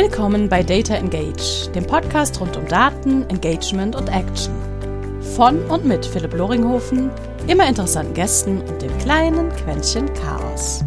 [0.00, 4.54] Willkommen bei Data Engage, dem Podcast rund um Daten, Engagement und Action.
[5.34, 7.10] Von und mit Philipp Loringhofen,
[7.48, 10.84] immer interessanten Gästen und dem kleinen Quäntchen Chaos.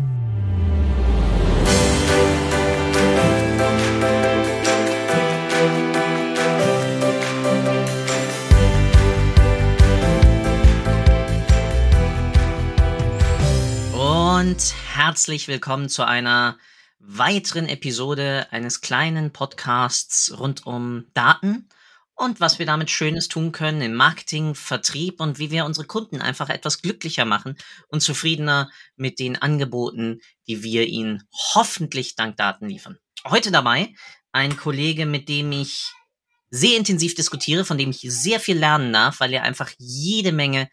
[13.91, 16.55] Und herzlich willkommen zu einer
[17.04, 21.68] weiteren Episode eines kleinen Podcasts rund um Daten
[22.16, 26.22] und was wir damit Schönes tun können im Marketing, Vertrieb und wie wir unsere Kunden
[26.22, 32.70] einfach etwas glücklicher machen und zufriedener mit den Angeboten, die wir ihnen hoffentlich dank Daten
[32.70, 33.00] liefern.
[33.27, 33.94] Heute dabei
[34.32, 35.91] ein Kollege, mit dem ich
[36.52, 40.70] sehr intensiv diskutiere, von dem ich sehr viel lernen darf, weil er einfach jede Menge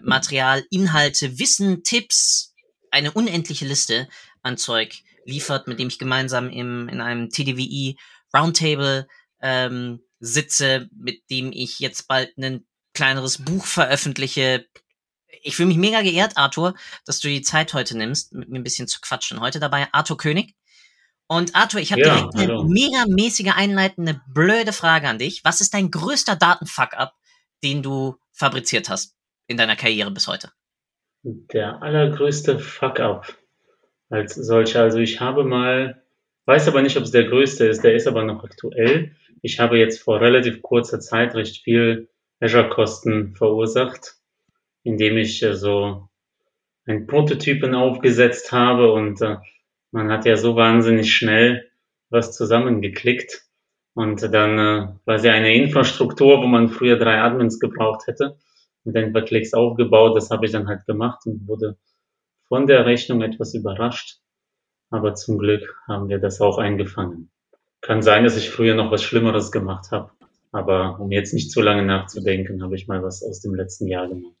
[0.00, 2.54] Material, Inhalte, Wissen, Tipps,
[2.90, 4.08] eine unendliche Liste
[4.42, 7.98] an Zeug liefert, mit dem ich gemeinsam im, in einem TDWI
[8.34, 9.06] Roundtable
[9.40, 14.66] ähm, sitze, mit dem ich jetzt bald ein kleineres Buch veröffentliche.
[15.42, 18.64] Ich fühle mich mega geehrt, Arthur, dass du die Zeit heute nimmst, mit mir ein
[18.64, 19.40] bisschen zu quatschen.
[19.40, 20.54] Heute dabei Arthur König.
[21.26, 22.64] Und Arthur, ich habe ja, direkt eine hallo.
[22.64, 25.44] mega mäßige einleitende blöde Frage an dich.
[25.44, 27.14] Was ist dein größter Datenfuck-up,
[27.64, 30.52] den du fabriziert hast in deiner Karriere bis heute?
[31.22, 33.34] Der allergrößte Fuck-up
[34.12, 34.82] als solcher.
[34.82, 36.02] Also ich habe mal,
[36.46, 39.12] weiß aber nicht, ob es der größte ist, der ist aber noch aktuell.
[39.40, 42.08] Ich habe jetzt vor relativ kurzer Zeit recht viel
[42.40, 44.16] Azure-Kosten verursacht,
[44.82, 46.08] indem ich äh, so
[46.84, 49.36] ein Prototypen aufgesetzt habe und äh,
[49.92, 51.68] man hat ja so wahnsinnig schnell
[52.10, 53.44] was zusammengeklickt
[53.94, 58.36] und dann äh, war sie eine Infrastruktur, wo man früher drei Admins gebraucht hätte,
[58.84, 60.16] mit ein paar Klicks aufgebaut.
[60.16, 61.76] Das habe ich dann halt gemacht und wurde
[62.52, 64.18] von der Rechnung etwas überrascht,
[64.90, 67.30] aber zum Glück haben wir das auch eingefangen.
[67.80, 70.10] Kann sein, dass ich früher noch was Schlimmeres gemacht habe,
[70.50, 74.06] aber um jetzt nicht zu lange nachzudenken, habe ich mal was aus dem letzten Jahr
[74.06, 74.36] gemacht.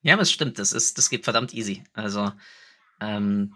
[0.00, 1.84] Ja, das stimmt, das ist, das geht verdammt easy.
[1.92, 2.32] Also
[2.98, 3.52] ähm,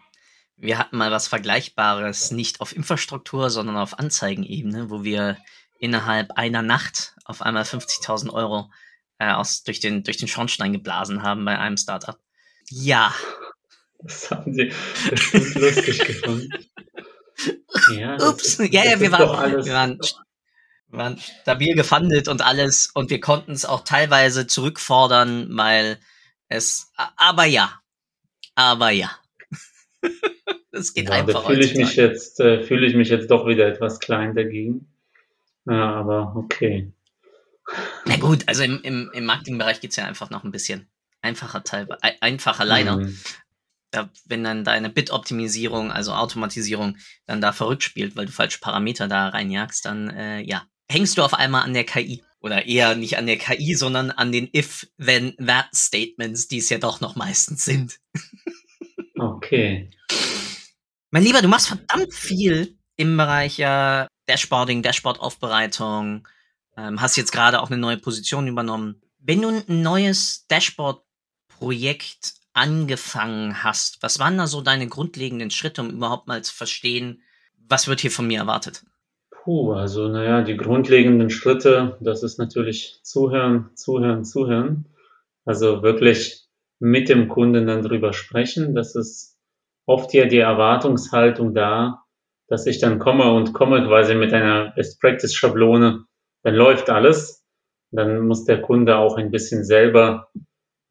[0.58, 5.38] wir hatten mal was Vergleichbares, nicht auf Infrastruktur, sondern auf Anzeigenebene, wo wir
[5.78, 8.70] innerhalb einer Nacht auf einmal 50.000 Euro
[9.16, 12.18] äh, aus, durch, den, durch den Schornstein geblasen haben bei einem Startup.
[12.68, 13.14] Ja,
[14.04, 14.72] das haben sie
[15.10, 16.48] bestimmt lustig gefunden.
[17.90, 19.98] Ja, Ups, ist, ja, ja, wir waren, wir waren,
[20.88, 25.98] waren stabil gefundet und alles und wir konnten es auch teilweise zurückfordern, weil
[26.48, 27.80] es, aber ja,
[28.54, 29.10] aber ja.
[30.76, 31.42] Es geht ja, einfach.
[31.42, 34.92] Da fühle ich mich jetzt, äh, fühle ich mich jetzt doch wieder etwas klein dagegen.
[35.66, 36.92] Ja, aber okay.
[38.06, 40.88] Na gut, also im, im, im Marketingbereich geht es ja einfach noch ein bisschen
[41.22, 42.96] einfacher teilweise, einfacher leider.
[42.96, 43.16] Mhm
[44.26, 46.96] wenn dann deine Bit-Optimisierung, also Automatisierung,
[47.26, 51.22] dann da verrückt spielt, weil du falsche Parameter da reinjagst, dann äh, ja, hängst du
[51.22, 52.22] auf einmal an der KI.
[52.40, 56.68] Oder eher nicht an der KI, sondern an den if, then, that Statements, die es
[56.68, 57.98] ja doch noch meistens sind.
[59.18, 59.90] okay.
[61.10, 66.28] Mein Lieber, du machst verdammt viel im Bereich ja Dashboarding, Dashboard-Aufbereitung,
[66.76, 69.00] ähm, hast jetzt gerade auch eine neue Position übernommen.
[69.18, 75.90] Wenn du ein neues Dashboard-Projekt angefangen hast, was waren da so deine grundlegenden Schritte, um
[75.90, 77.22] überhaupt mal zu verstehen,
[77.68, 78.84] was wird hier von mir erwartet?
[79.30, 84.86] Puh, also naja, die grundlegenden Schritte, das ist natürlich zuhören, zuhören, zuhören.
[85.44, 86.44] Also wirklich
[86.78, 88.74] mit dem Kunden dann drüber sprechen.
[88.74, 89.36] Das ist
[89.86, 92.04] oft ja die Erwartungshaltung da,
[92.48, 96.04] dass ich dann komme und komme quasi mit einer Best Practice Schablone,
[96.42, 97.44] dann läuft alles.
[97.90, 100.30] Dann muss der Kunde auch ein bisschen selber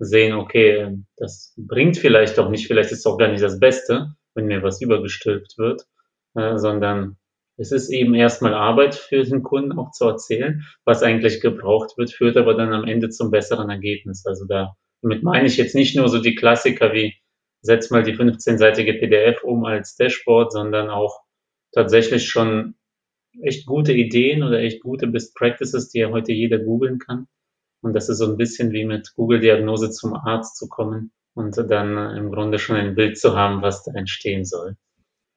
[0.03, 4.15] sehen, okay, das bringt vielleicht doch nicht, vielleicht ist es auch gar nicht das Beste,
[4.35, 5.83] wenn mir was übergestülpt wird,
[6.35, 7.17] äh, sondern
[7.57, 12.11] es ist eben erstmal Arbeit für den Kunden auch zu erzählen, was eigentlich gebraucht wird,
[12.11, 14.25] führt aber dann am Ende zum besseren Ergebnis.
[14.25, 17.13] Also da, damit meine ich jetzt nicht nur so die Klassiker wie
[17.61, 21.21] setz mal die 15-seitige PDF um als Dashboard, sondern auch
[21.73, 22.75] tatsächlich schon
[23.41, 27.27] echt gute Ideen oder echt gute Best Practices, die ja heute jeder googeln kann
[27.83, 32.15] und das ist so ein bisschen wie mit Google-Diagnose zum Arzt zu kommen und dann
[32.15, 34.77] im Grunde schon ein Bild zu haben, was da entstehen soll.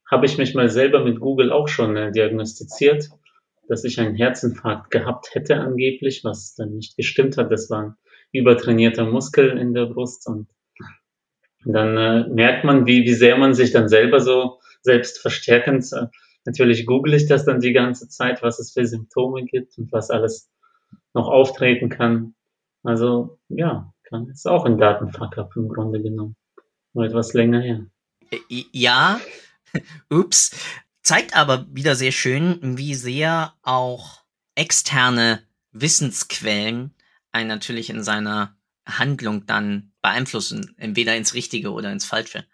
[0.09, 3.11] Habe ich mich mal selber mit Google auch schon äh, diagnostiziert,
[3.69, 7.51] dass ich einen Herzinfarkt gehabt hätte angeblich, was dann nicht gestimmt hat.
[7.51, 7.95] Das war ein
[8.31, 10.47] übertrainierter Muskel in der Brust und
[11.65, 16.07] dann äh, merkt man, wie, wie sehr man sich dann selber so selbst verstärkend, äh,
[16.45, 20.11] natürlich google ich das dann die ganze Zeit, was es für Symptome gibt und was
[20.11, 20.49] alles
[21.13, 22.36] noch auftreten kann.
[22.87, 26.37] Also ja, kann ist auch ein Datenfuck-up im Grunde genommen.
[26.95, 27.87] Nur etwas länger her.
[28.49, 29.21] Ja,
[30.11, 30.57] ups.
[31.03, 34.23] zeigt aber wieder sehr schön, wie sehr auch
[34.55, 35.43] externe
[35.73, 36.95] Wissensquellen
[37.33, 38.57] einen natürlich in seiner
[38.87, 42.45] Handlung dann beeinflussen, entweder ins Richtige oder ins Falsche.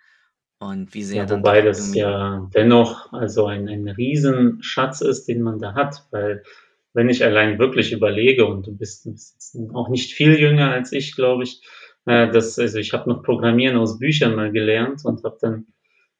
[0.59, 5.59] Und wie sehr ja, wobei das ja dennoch also ein, ein Riesenschatz ist, den man
[5.59, 6.45] da hat, weil
[6.95, 11.17] wenn ich allein wirklich überlege, und du bist, bist auch nicht viel jünger als ich,
[11.17, 11.63] glaube ich,
[12.07, 15.67] äh, das, also ich habe noch Programmieren aus Büchern mal gelernt und habe dann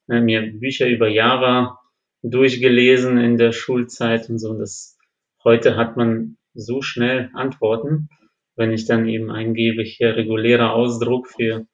[0.09, 1.79] äh, mir Bücher über Java
[2.23, 4.51] durchgelesen in der Schulzeit und so.
[4.51, 4.97] Und das
[5.45, 8.09] heute hat man so schnell Antworten,
[8.57, 11.67] wenn ich dann eben eingebe hier regulärer Ausdruck für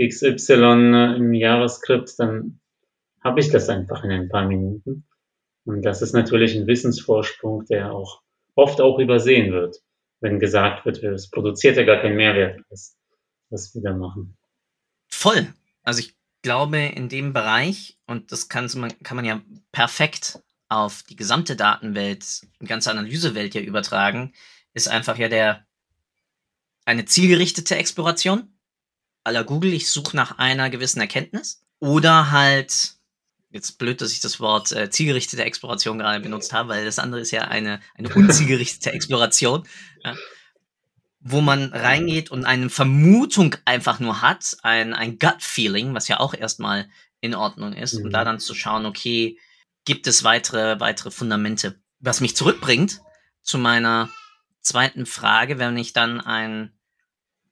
[0.00, 2.60] XY äh, im JavaScript, dann
[3.22, 5.04] habe ich das einfach in ein paar Minuten.
[5.64, 8.22] Und das ist natürlich ein Wissensvorsprung, der auch
[8.54, 9.76] oft auch übersehen wird,
[10.20, 12.96] wenn gesagt wird, es produziert ja gar keinen Mehrwert, was,
[13.50, 14.36] was wir da machen.
[15.08, 15.52] Voll.
[15.82, 19.40] Also ich glaube, in dem Bereich, und das kann man, kann man ja
[19.72, 24.32] perfekt auf die gesamte Datenwelt, die ganze Analysewelt ja übertragen,
[24.74, 25.66] ist einfach ja der
[26.84, 28.52] eine zielgerichtete Exploration
[29.24, 31.64] aller Google, ich suche nach einer gewissen Erkenntnis.
[31.78, 32.94] Oder halt,
[33.52, 37.20] jetzt blöd, dass ich das Wort äh, zielgerichtete Exploration gerade benutzt habe, weil das andere
[37.20, 39.66] ist ja eine, eine unzielgerichtete Exploration,
[40.02, 40.14] ja,
[41.20, 46.34] wo man reingeht und eine Vermutung einfach nur hat, ein, ein Gut-Feeling, was ja auch
[46.34, 46.88] erstmal
[47.20, 48.06] in Ordnung ist, mhm.
[48.06, 49.38] und da dann zu schauen, okay,
[49.84, 51.80] gibt es weitere, weitere Fundamente.
[52.00, 53.00] Was mich zurückbringt
[53.42, 54.10] zu meiner
[54.60, 56.72] zweiten Frage, wenn ich dann ein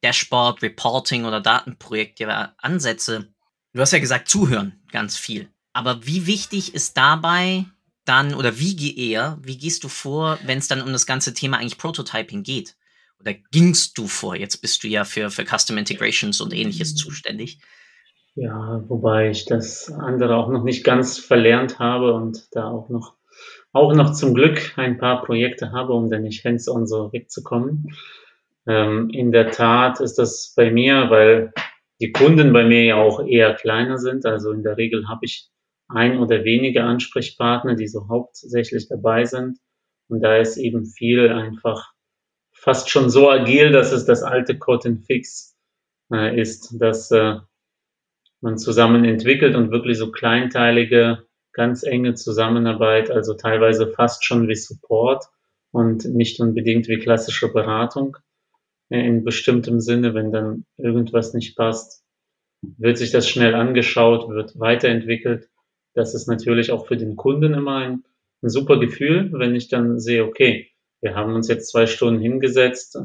[0.02, 2.20] Dashboard, Reporting oder Datenprojekt
[2.58, 3.32] ansetze,
[3.72, 5.52] du hast ja gesagt, zuhören ganz viel.
[5.80, 7.64] Aber wie wichtig ist dabei
[8.04, 11.32] dann, oder wie geh eher, wie gehst du vor, wenn es dann um das ganze
[11.32, 12.76] Thema eigentlich Prototyping geht?
[13.18, 14.36] Oder gingst du vor?
[14.36, 17.60] Jetzt bist du ja für, für Custom Integrations und ähnliches zuständig.
[18.34, 23.14] Ja, wobei ich das andere auch noch nicht ganz verlernt habe und da auch noch,
[23.72, 27.94] auch noch zum Glück ein paar Projekte habe, um dann nicht hands-on so wegzukommen.
[28.66, 31.54] Ähm, in der Tat ist das bei mir, weil
[32.02, 34.26] die Kunden bei mir ja auch eher kleiner sind.
[34.26, 35.50] Also in der Regel habe ich
[35.92, 39.58] ein oder wenige Ansprechpartner, die so hauptsächlich dabei sind.
[40.08, 41.92] Und da ist eben viel einfach
[42.52, 45.56] fast schon so agil, dass es das alte Cotton Fix
[46.12, 47.36] äh, ist, dass äh,
[48.40, 54.56] man zusammen entwickelt und wirklich so kleinteilige, ganz enge Zusammenarbeit, also teilweise fast schon wie
[54.56, 55.24] Support
[55.72, 58.16] und nicht unbedingt wie klassische Beratung
[58.90, 62.04] in bestimmtem Sinne, wenn dann irgendwas nicht passt,
[62.62, 65.48] wird sich das schnell angeschaut, wird weiterentwickelt.
[65.94, 68.04] Das ist natürlich auch für den Kunden immer ein,
[68.42, 70.70] ein super Gefühl, wenn ich dann sehe, okay,
[71.00, 72.98] wir haben uns jetzt zwei Stunden hingesetzt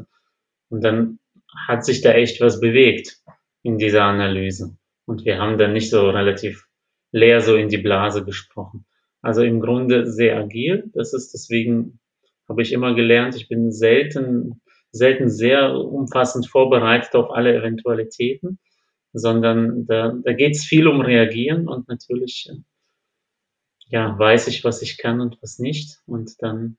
[0.68, 1.18] und dann
[1.66, 3.20] hat sich da echt was bewegt
[3.62, 4.76] in dieser Analyse.
[5.06, 6.66] Und wir haben dann nicht so relativ
[7.12, 8.84] leer so in die Blase gesprochen.
[9.22, 10.90] Also im Grunde sehr agil.
[10.94, 11.98] Das ist deswegen,
[12.48, 14.60] habe ich immer gelernt, ich bin selten
[14.96, 18.58] selten sehr umfassend vorbereitet auf alle Eventualitäten,
[19.12, 22.56] sondern da, da geht es viel um Reagieren und natürlich äh,
[23.88, 26.76] ja, weiß ich, was ich kann und was nicht und dann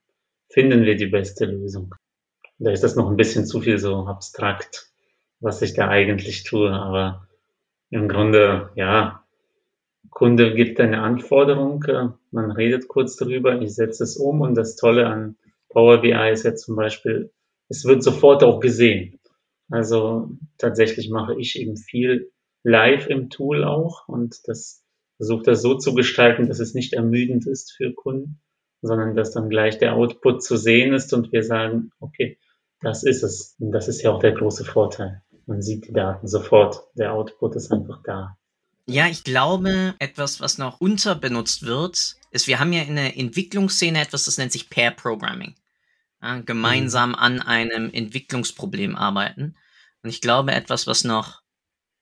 [0.50, 1.95] finden wir die beste Lösung.
[2.59, 4.92] Da ist das noch ein bisschen zu viel so abstrakt,
[5.39, 7.27] was ich da eigentlich tue, aber
[7.89, 9.24] im Grunde, ja,
[10.09, 14.75] Kunde gibt eine Anforderung, äh, man redet kurz darüber, ich setze es um und das
[14.75, 15.38] Tolle an
[15.70, 17.32] Power BI ist ja zum Beispiel,
[17.70, 19.20] es wird sofort auch gesehen.
[19.70, 22.32] Also tatsächlich mache ich eben viel
[22.63, 24.84] live im Tool auch und das
[25.17, 28.39] versucht das so zu gestalten, dass es nicht ermüdend ist für Kunden,
[28.81, 32.39] sondern dass dann gleich der Output zu sehen ist und wir sagen, okay,
[32.81, 33.55] das ist es.
[33.59, 35.24] Und das ist ja auch der große Vorteil.
[35.47, 36.83] Man sieht die Daten sofort.
[36.95, 38.38] Der Output ist einfach da.
[38.86, 44.00] Ja, ich glaube, etwas, was noch unterbenutzt wird, ist, wir haben ja in der Entwicklungsszene
[44.00, 45.55] etwas, das nennt sich Pair Programming
[46.21, 47.15] ja, gemeinsam mhm.
[47.15, 49.55] an einem Entwicklungsproblem arbeiten.
[50.03, 51.41] Und ich glaube, etwas, was noch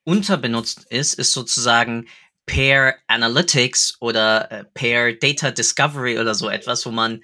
[0.03, 2.07] unterbenutzt ist, ist sozusagen
[2.45, 7.23] Pair Analytics oder äh, Pair Data Discovery oder so etwas, wo man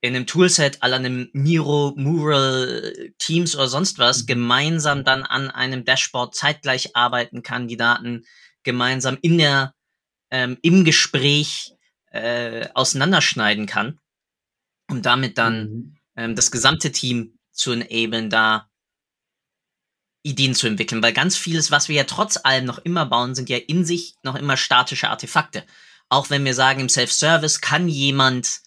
[0.00, 4.26] in einem Toolset aller einem Miro, Mural, Teams oder sonst was mhm.
[4.26, 8.24] gemeinsam dann an einem Dashboard zeitgleich arbeiten kann, die Daten
[8.62, 9.74] gemeinsam in der,
[10.30, 11.74] ähm, im Gespräch
[12.12, 13.98] äh, auseinanderschneiden kann
[14.88, 18.69] und damit dann mhm ähm, das gesamte Team zu enablen, da
[20.22, 23.48] Ideen zu entwickeln, weil ganz vieles, was wir ja trotz allem noch immer bauen, sind
[23.48, 25.64] ja in sich noch immer statische Artefakte.
[26.08, 28.60] Auch wenn wir sagen, im Self-Service kann jemand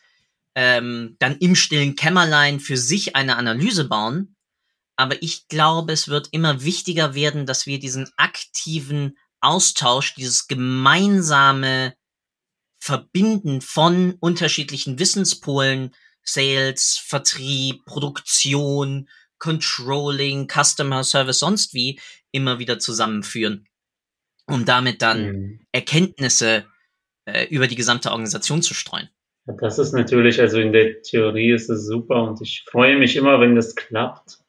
[0.55, 4.35] ähm, dann im stillen Kämmerlein für sich eine Analyse bauen.
[4.95, 11.95] Aber ich glaube, es wird immer wichtiger werden, dass wir diesen aktiven Austausch, dieses gemeinsame
[12.79, 15.93] Verbinden von unterschiedlichen Wissenspolen,
[16.23, 19.09] Sales, Vertrieb, Produktion,
[19.43, 21.99] Controlling, Customer Service, sonst wie,
[22.31, 23.67] immer wieder zusammenführen,
[24.47, 25.59] um damit dann mhm.
[25.73, 26.63] Erkenntnisse
[27.25, 29.09] äh, über die gesamte Organisation zu streuen.
[29.45, 33.41] Das ist natürlich, also in der Theorie ist es super und ich freue mich immer,
[33.41, 34.39] wenn das klappt.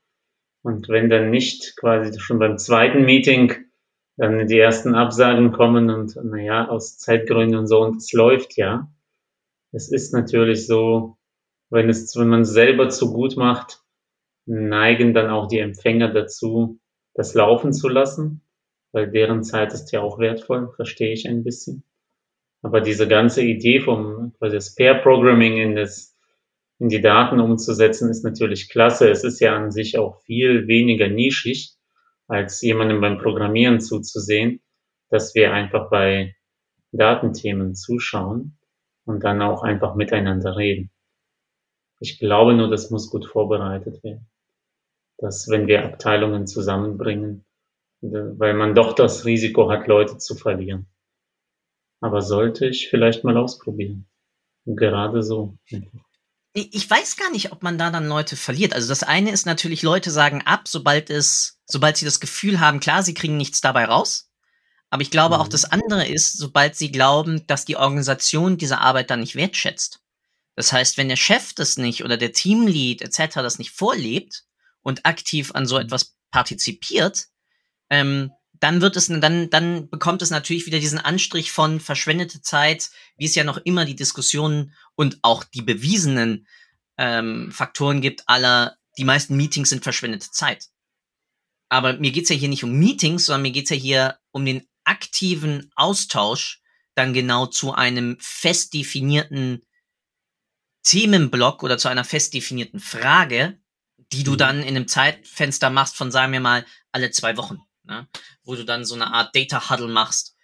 [0.62, 3.52] Und wenn dann nicht quasi schon beim zweiten Meeting
[4.16, 8.88] dann die ersten Absagen kommen und naja, aus Zeitgründen und so und es läuft ja.
[9.72, 11.18] Es ist natürlich so,
[11.70, 13.84] wenn es, wenn man es selber zu gut macht,
[14.46, 16.80] neigen dann auch die Empfänger dazu,
[17.14, 18.42] das laufen zu lassen,
[18.92, 21.84] weil deren Zeit ist ja auch wertvoll, verstehe ich ein bisschen.
[22.62, 26.14] Aber diese ganze Idee vom quasi das Pair Programming in das
[26.78, 29.08] in die Daten umzusetzen, ist natürlich klasse.
[29.08, 31.76] Es ist ja an sich auch viel weniger nischig,
[32.26, 34.60] als jemandem beim Programmieren zuzusehen,
[35.08, 36.34] dass wir einfach bei
[36.92, 38.58] Datenthemen zuschauen
[39.04, 40.90] und dann auch einfach miteinander reden.
[42.00, 44.26] Ich glaube nur, das muss gut vorbereitet werden.
[45.18, 47.44] Dass wenn wir Abteilungen zusammenbringen,
[48.00, 50.87] weil man doch das Risiko hat, Leute zu verlieren.
[52.00, 54.06] Aber sollte ich vielleicht mal ausprobieren.
[54.66, 55.56] Gerade so.
[56.52, 58.75] Ich weiß gar nicht, ob man da dann Leute verliert.
[58.75, 62.80] Also das eine ist natürlich, Leute sagen ab, sobald es, sobald sie das Gefühl haben,
[62.80, 64.30] klar, sie kriegen nichts dabei raus.
[64.90, 65.40] Aber ich glaube mhm.
[65.40, 70.00] auch das andere ist, sobald sie glauben, dass die Organisation diese Arbeit dann nicht wertschätzt.
[70.54, 73.35] Das heißt, wenn der Chef das nicht oder der Teamlead etc.
[73.37, 74.44] das nicht vorlebt
[74.85, 77.26] und aktiv an so etwas partizipiert,
[77.91, 82.91] ähm, dann wird es, dann, dann bekommt es natürlich wieder diesen Anstrich von verschwendete Zeit,
[83.17, 86.47] wie es ja noch immer die Diskussionen und auch die bewiesenen
[86.97, 90.69] ähm, Faktoren gibt, aller, die meisten Meetings sind verschwendete Zeit.
[91.69, 94.67] Aber mir geht's ja hier nicht um Meetings, sondern mir geht's ja hier um den
[94.85, 96.62] aktiven Austausch
[96.95, 99.64] dann genau zu einem fest definierten
[100.85, 103.59] Themenblock oder zu einer fest definierten Frage,
[104.14, 104.38] die du mhm.
[104.38, 108.09] dann in einem Zeitfenster machst von, sagen wir mal, alle zwei Wochen ne?
[108.42, 110.37] wo du dann so eine Art Data Huddle machst,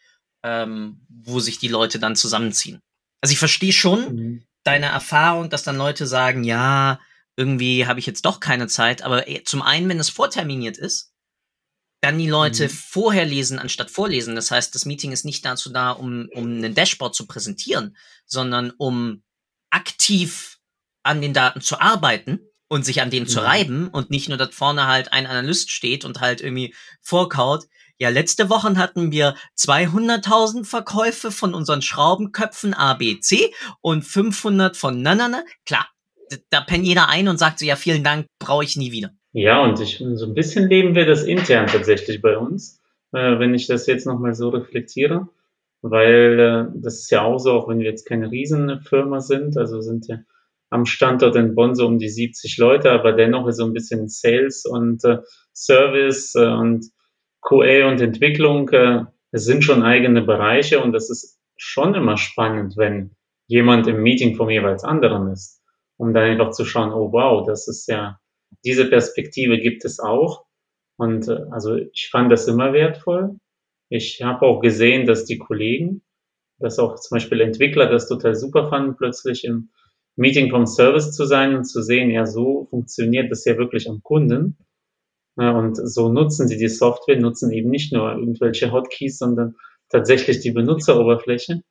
[0.42, 2.80] ähm, wo sich die Leute dann zusammenziehen.
[3.20, 4.44] Also ich verstehe schon mhm.
[4.64, 7.00] deine Erfahrung, dass dann Leute sagen, ja,
[7.36, 11.12] irgendwie habe ich jetzt doch keine Zeit, aber äh, zum einen, wenn es vorterminiert ist,
[12.02, 12.70] dann die Leute mhm.
[12.70, 14.34] vorher lesen anstatt vorlesen.
[14.34, 18.70] Das heißt, das Meeting ist nicht dazu da, um, um einen Dashboard zu präsentieren, sondern
[18.70, 19.22] um
[19.70, 20.58] aktiv
[21.02, 23.46] an den Daten zu arbeiten und sich an denen zu mhm.
[23.46, 26.72] reiben und nicht nur, dass vorne halt ein Analyst steht und halt irgendwie
[27.02, 27.64] vorkaut.
[27.98, 35.14] Ja, letzte Woche hatten wir 200.000 Verkäufe von unseren Schraubenköpfen ABC und 500 von na,
[35.14, 35.42] na, na.
[35.66, 35.86] Klar,
[36.48, 39.10] da pennt jeder ein und sagt so, ja, vielen Dank, brauche ich nie wieder.
[39.32, 42.80] Ja, und ich, so ein bisschen leben wir das intern tatsächlich bei uns,
[43.12, 45.28] äh, wenn ich das jetzt nochmal so reflektiere,
[45.82, 49.80] weil äh, das ist ja auch so, auch wenn wir jetzt keine Riesenfirma sind, also
[49.80, 50.18] sind ja
[50.70, 54.08] am Standort in Bonn so um die 70 Leute, aber dennoch ist so ein bisschen
[54.08, 55.18] Sales und äh,
[55.52, 56.86] Service äh, und
[57.42, 62.76] QA und Entwicklung, äh, es sind schon eigene Bereiche und das ist schon immer spannend,
[62.76, 65.60] wenn jemand im Meeting vom jeweils anderen ist,
[65.96, 68.18] um dann einfach zu schauen, oh wow, das ist ja,
[68.64, 70.44] diese Perspektive gibt es auch.
[70.96, 73.36] Und äh, also ich fand das immer wertvoll.
[73.88, 76.02] Ich habe auch gesehen, dass die Kollegen,
[76.58, 79.70] dass auch zum Beispiel Entwickler das total super fanden, plötzlich im
[80.20, 84.02] Meeting vom Service zu sein und zu sehen, ja, so funktioniert das ja wirklich am
[84.02, 84.58] Kunden.
[85.36, 89.56] Und so nutzen sie die Software, nutzen eben nicht nur irgendwelche Hotkeys, sondern
[89.88, 91.62] tatsächlich die Benutzeroberfläche.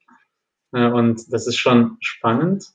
[0.71, 2.65] Und das ist schon spannend.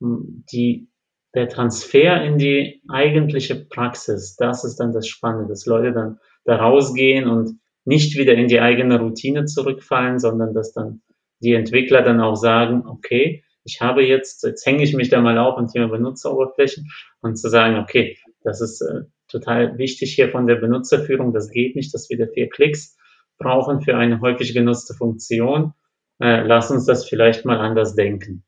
[0.00, 0.88] Die,
[1.34, 6.56] der Transfer in die eigentliche Praxis, das ist dann das Spannende, dass Leute dann da
[6.56, 11.02] rausgehen und nicht wieder in die eigene Routine zurückfallen, sondern dass dann
[11.40, 15.36] die Entwickler dann auch sagen, okay, ich habe jetzt, jetzt hänge ich mich da mal
[15.38, 16.88] auf am Thema Benutzeroberflächen
[17.20, 21.74] und zu sagen, okay, das ist äh, total wichtig hier von der Benutzerführung, das geht
[21.74, 22.96] nicht, dass wir da vier Klicks
[23.38, 25.74] brauchen für eine häufig genutzte Funktion.
[26.20, 28.44] Äh, lass uns das vielleicht mal anders denken.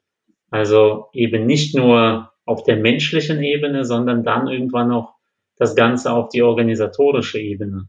[0.50, 5.14] Also eben nicht nur auf der menschlichen Ebene, sondern dann irgendwann auch
[5.56, 7.88] das Ganze auf die organisatorische Ebene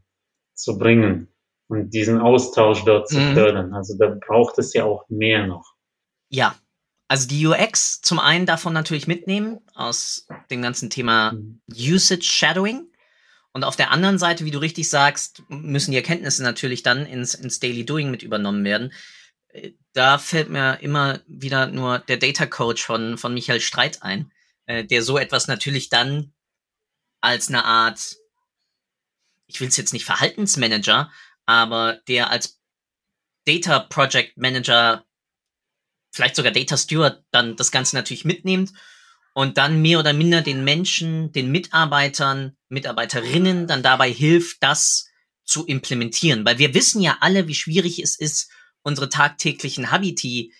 [0.54, 1.28] zu bringen
[1.68, 3.34] und diesen Austausch dort zu mhm.
[3.34, 3.72] fördern.
[3.72, 5.74] Also da braucht es ja auch mehr noch.
[6.28, 6.54] Ja,
[7.10, 11.60] also die UX zum einen davon natürlich mitnehmen aus dem ganzen Thema mhm.
[11.68, 12.86] Usage Shadowing.
[13.52, 17.34] Und auf der anderen Seite, wie du richtig sagst, müssen die Erkenntnisse natürlich dann ins,
[17.34, 18.92] ins Daily Doing mit übernommen werden.
[19.48, 24.30] Äh, da fällt mir immer wieder nur der Data Coach von, von Michael Streit ein,
[24.66, 26.32] äh, der so etwas natürlich dann
[27.20, 28.18] als eine Art,
[29.48, 31.10] ich will es jetzt nicht Verhaltensmanager,
[31.44, 32.60] aber der als
[33.46, 35.04] Data Project Manager
[36.10, 38.72] vielleicht sogar Data Steward dann das Ganze natürlich mitnimmt
[39.32, 45.08] und dann mehr oder minder den Menschen, den Mitarbeitern, Mitarbeiterinnen dann dabei hilft, das
[45.44, 46.44] zu implementieren.
[46.44, 48.50] Weil wir wissen ja alle, wie schwierig es ist,
[48.82, 50.52] unsere tagtäglichen Habiti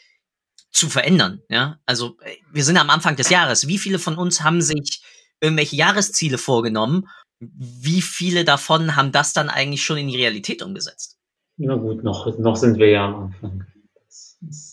[0.72, 1.42] zu verändern.
[1.48, 3.66] Ja, also äh, wir sind am Anfang des Jahres.
[3.66, 5.02] Wie viele von uns haben sich
[5.40, 7.08] irgendwelche Jahresziele vorgenommen?
[7.40, 11.18] Wie viele davon haben das dann eigentlich schon in die Realität umgesetzt?
[11.56, 13.66] Na gut, noch, noch sind wir ja am Anfang.
[13.94, 14.69] Das ist,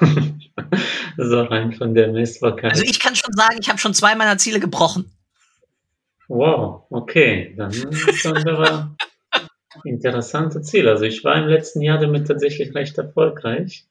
[1.18, 2.72] auch rein von der Messbarkeit.
[2.72, 5.10] Also ich kann schon sagen, ich habe schon zwei meiner Ziele gebrochen.
[6.28, 7.74] Wow, okay, dann
[8.46, 8.96] aber
[9.84, 10.88] interessante Ziel.
[10.88, 13.86] Also ich war im letzten Jahr damit tatsächlich recht erfolgreich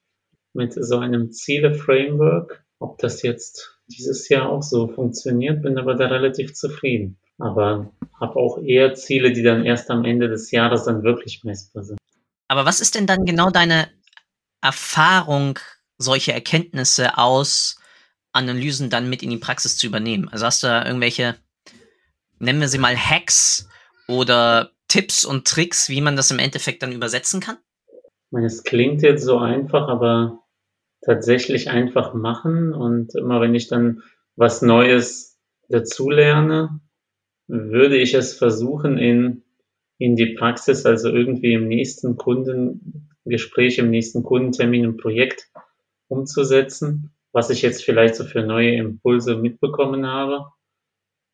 [0.53, 2.63] mit so einem Ziele-Framework.
[2.79, 7.19] Ob das jetzt dieses Jahr auch so funktioniert, bin aber da relativ zufrieden.
[7.38, 11.83] Aber habe auch eher Ziele, die dann erst am Ende des Jahres dann wirklich messbar
[11.83, 12.00] sind.
[12.47, 13.88] Aber was ist denn dann genau deine
[14.61, 15.59] Erfahrung,
[15.97, 17.79] solche Erkenntnisse aus
[18.31, 20.29] Analysen dann mit in die Praxis zu übernehmen?
[20.29, 21.35] Also hast du da irgendwelche,
[22.39, 23.67] nennen wir sie mal Hacks
[24.07, 27.57] oder Tipps und Tricks, wie man das im Endeffekt dann übersetzen kann?
[27.87, 30.39] Ich meine, es klingt jetzt so einfach, aber
[31.03, 34.03] tatsächlich einfach machen und immer wenn ich dann
[34.35, 35.39] was Neues
[35.69, 36.79] dazulerne,
[37.47, 39.43] würde ich es versuchen in,
[39.97, 42.15] in die Praxis, also irgendwie im nächsten
[43.23, 45.49] Kundengespräch, im nächsten Kundentermin im Projekt
[46.07, 50.47] umzusetzen, was ich jetzt vielleicht so für neue Impulse mitbekommen habe.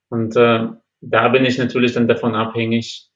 [0.09, 0.67] Und äh,
[1.01, 3.09] da bin ich natürlich dann davon abhängig,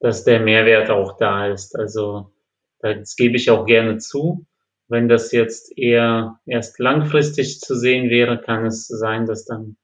[0.00, 1.76] dass der Mehrwert auch da ist.
[1.76, 2.32] Also
[2.80, 4.46] das gebe ich auch gerne zu.
[4.88, 9.76] Wenn das jetzt eher erst langfristig zu sehen wäre, kann es sein, dass dann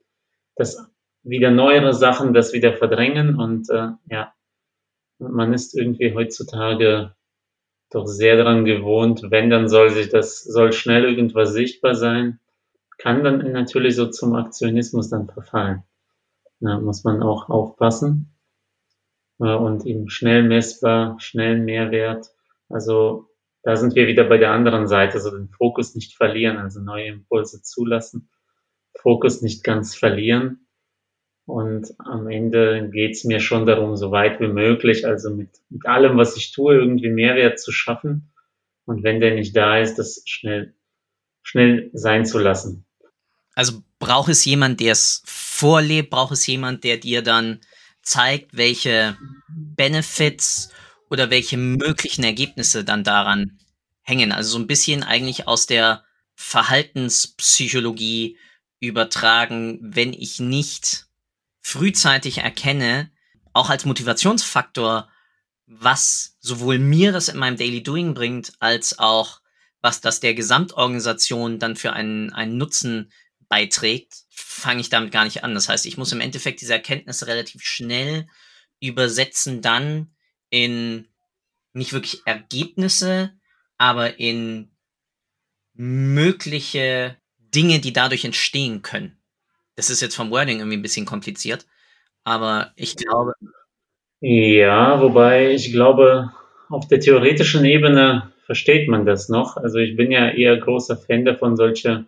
[0.57, 0.77] das
[1.23, 4.35] wieder neuere Sachen das wieder verdrängen und äh, ja,
[5.19, 7.15] man ist irgendwie heutzutage
[7.91, 12.41] doch sehr daran gewohnt, wenn dann soll sich das, soll schnell irgendwas sichtbar sein,
[12.99, 15.85] kann dann natürlich so zum Aktionismus dann verfallen.
[16.61, 18.35] Da muss man auch aufpassen
[19.41, 22.31] äh, und eben schnell messbar, schnell Mehrwert.
[22.69, 23.29] Also
[23.63, 27.07] da sind wir wieder bei der anderen Seite, so den Fokus nicht verlieren, also neue
[27.07, 28.31] Impulse zulassen,
[29.01, 30.68] Fokus nicht ganz verlieren.
[31.49, 35.87] Und am Ende geht es mir schon darum, so weit wie möglich, also mit, mit
[35.87, 38.31] allem, was ich tue, irgendwie Mehrwert zu schaffen.
[38.85, 40.75] Und wenn der nicht da ist, das schnell,
[41.43, 42.85] schnell sein zu lassen.
[43.55, 47.61] Also braucht es jemand, der es vorlebt, braucht es jemand, der dir dann
[48.03, 49.17] zeigt, welche
[49.49, 50.71] Benefits
[51.09, 53.59] oder welche möglichen Ergebnisse dann daran
[54.03, 54.33] hängen.
[54.33, 58.37] Also so ein bisschen eigentlich aus der Verhaltenspsychologie
[58.81, 61.08] übertragen, wenn ich nicht
[61.69, 63.11] frühzeitig erkenne,
[63.53, 65.11] auch als Motivationsfaktor,
[65.67, 69.43] was sowohl mir das in meinem Daily Doing bringt, als auch
[69.83, 73.13] was das der Gesamtorganisation dann für einen, einen Nutzen
[73.51, 75.55] beiträgt, fange ich damit gar nicht an.
[75.55, 78.27] Das heißt, ich muss im Endeffekt diese Erkenntnisse relativ schnell
[78.81, 80.15] übersetzen dann
[80.49, 81.07] in
[81.75, 83.35] nicht wirklich Ergebnisse,
[83.77, 84.71] aber in
[85.75, 89.18] mögliche Dinge, die dadurch entstehen können.
[89.79, 91.65] Das ist jetzt vom Wording irgendwie ein bisschen kompliziert,
[92.25, 93.35] aber ich glaube.
[94.19, 96.33] Ja, wobei ich glaube,
[96.69, 99.57] auf der theoretischen Ebene versteht man das noch.
[99.57, 102.07] Also ich bin ja eher großer Fan davon, solche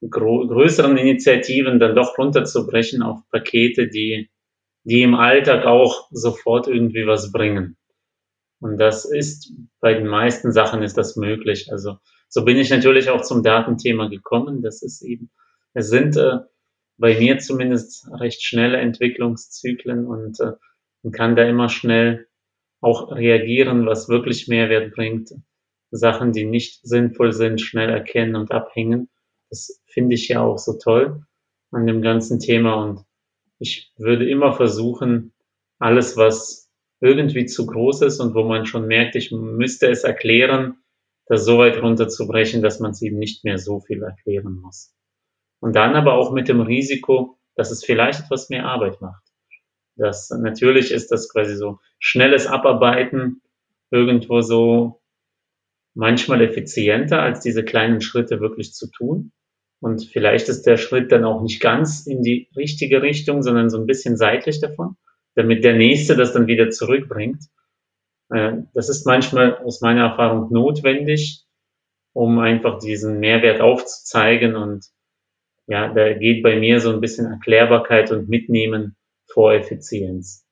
[0.00, 4.30] größeren Initiativen dann doch runterzubrechen auf Pakete, die,
[4.84, 7.76] die im Alltag auch sofort irgendwie was bringen.
[8.60, 11.70] Und das ist, bei den meisten Sachen ist das möglich.
[11.70, 11.98] Also
[12.30, 14.62] so bin ich natürlich auch zum Datenthema gekommen.
[14.62, 15.30] Das ist eben,
[15.74, 16.38] es sind äh,
[17.00, 20.52] bei mir zumindest recht schnelle Entwicklungszyklen und äh,
[21.02, 22.28] man kann da immer schnell
[22.80, 25.32] auch reagieren, was wirklich Mehrwert bringt.
[25.90, 29.08] Sachen, die nicht sinnvoll sind, schnell erkennen und abhängen.
[29.48, 31.24] Das finde ich ja auch so toll
[31.70, 33.04] an dem ganzen Thema und
[33.58, 35.32] ich würde immer versuchen,
[35.78, 40.76] alles, was irgendwie zu groß ist und wo man schon merkt, ich müsste es erklären,
[41.26, 44.94] das so weit runterzubrechen, dass man es eben nicht mehr so viel erklären muss.
[45.60, 49.22] Und dann aber auch mit dem Risiko, dass es vielleicht etwas mehr Arbeit macht.
[49.96, 53.42] Das natürlich ist das quasi so schnelles Abarbeiten
[53.90, 55.02] irgendwo so
[55.94, 59.32] manchmal effizienter, als diese kleinen Schritte wirklich zu tun.
[59.80, 63.78] Und vielleicht ist der Schritt dann auch nicht ganz in die richtige Richtung, sondern so
[63.78, 64.96] ein bisschen seitlich davon
[65.34, 67.44] damit der Nächste das dann wieder zurückbringt.
[68.30, 71.44] Äh, das ist manchmal aus meiner Erfahrung notwendig,
[72.12, 74.86] um einfach diesen Mehrwert aufzuzeigen und
[75.70, 78.96] ja, da geht bei mir so ein bisschen Erklärbarkeit und Mitnehmen
[79.32, 80.44] vor Effizienz.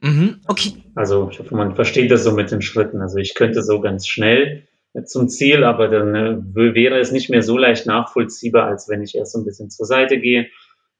[0.00, 0.74] Mhm, okay.
[0.94, 3.00] Also ich hoffe, man versteht das so mit den Schritten.
[3.00, 4.68] Also ich könnte so ganz schnell
[5.06, 9.16] zum Ziel, aber dann äh, wäre es nicht mehr so leicht nachvollziehbar, als wenn ich
[9.16, 10.42] erst so ein bisschen zur Seite gehe,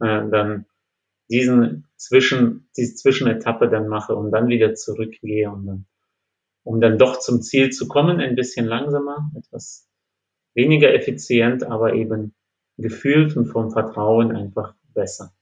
[0.00, 0.66] äh, dann
[1.30, 5.86] diesen Zwischen, diese Zwischenetappe dann mache und dann wieder zurückgehe und dann,
[6.64, 9.86] um dann doch zum Ziel zu kommen, ein bisschen langsamer, etwas
[10.54, 12.34] weniger effizient, aber eben
[12.78, 15.32] gefühlt und vom Vertrauen einfach besser.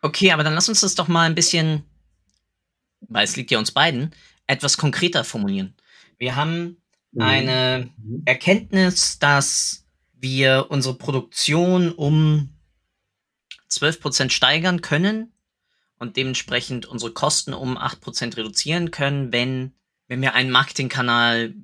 [0.00, 1.84] Okay, aber dann lass uns das doch mal ein bisschen,
[3.00, 4.14] weil es liegt ja uns beiden,
[4.46, 5.74] etwas konkreter formulieren.
[6.18, 6.82] Wir haben
[7.12, 7.22] mhm.
[7.22, 8.22] eine mhm.
[8.24, 12.50] Erkenntnis, dass wir unsere Produktion um
[13.70, 15.32] 12% steigern können
[15.98, 19.72] und dementsprechend unsere Kosten um 8% reduzieren können, wenn,
[20.08, 21.54] wenn wir einen Marketingkanal,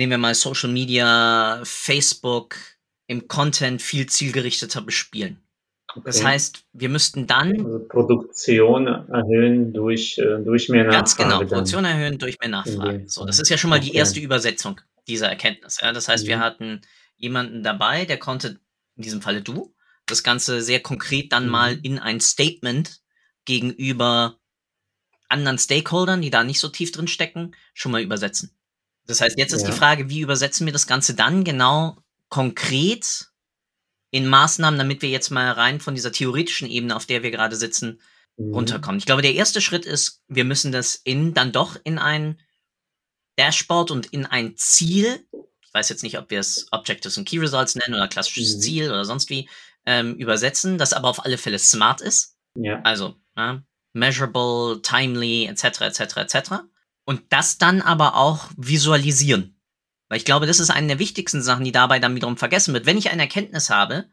[0.00, 2.56] nehmen wir mal Social Media, Facebook,
[3.06, 5.38] im Content viel zielgerichteter bespielen.
[5.88, 6.02] Okay.
[6.04, 10.96] Das heißt, wir müssten dann also Produktion erhöhen durch, äh, durch mehr Nachfrage.
[10.96, 13.04] Ganz genau, Produktion erhöhen durch mehr Nachfrage.
[13.08, 13.90] So, das ist ja schon mal okay.
[13.90, 15.80] die erste Übersetzung dieser Erkenntnis.
[15.82, 15.92] Ja?
[15.92, 16.28] Das heißt, mhm.
[16.28, 16.80] wir hatten
[17.16, 18.60] jemanden dabei, der konnte,
[18.96, 19.74] in diesem Falle du,
[20.06, 21.50] das Ganze sehr konkret dann mhm.
[21.50, 23.00] mal in ein Statement
[23.44, 24.36] gegenüber
[25.28, 28.56] anderen Stakeholdern, die da nicht so tief drin stecken, schon mal übersetzen.
[29.10, 29.70] Das heißt, jetzt ist ja.
[29.70, 33.26] die Frage, wie übersetzen wir das Ganze dann genau konkret
[34.10, 37.56] in Maßnahmen, damit wir jetzt mal rein von dieser theoretischen Ebene, auf der wir gerade
[37.56, 38.00] sitzen,
[38.36, 38.54] mhm.
[38.54, 38.98] runterkommen.
[38.98, 42.40] Ich glaube, der erste Schritt ist, wir müssen das in dann doch in ein
[43.36, 45.24] Dashboard und in ein Ziel,
[45.60, 48.60] ich weiß jetzt nicht, ob wir es Objectives und Key Results nennen oder klassisches mhm.
[48.60, 49.48] Ziel oder sonst wie,
[49.86, 52.36] ähm, übersetzen, das aber auf alle Fälle smart ist.
[52.54, 52.80] Ja.
[52.82, 56.50] Also ja, measurable, timely, etc., etc., etc.
[57.04, 59.56] Und das dann aber auch visualisieren.
[60.08, 62.86] Weil ich glaube, das ist eine der wichtigsten Sachen, die dabei dann wiederum vergessen wird.
[62.86, 64.08] Wenn ich eine Erkenntnis habe,